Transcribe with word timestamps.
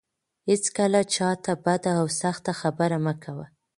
هيڅکله 0.47 1.01
چا 1.15 1.29
ته 1.43 1.51
بده 1.65 1.91
او 2.01 2.05
سخته 2.21 2.51
خبره 2.61 2.97
مه 3.05 3.13
کوه. 3.23 3.45